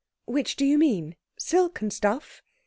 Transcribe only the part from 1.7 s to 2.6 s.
and Stuff"?'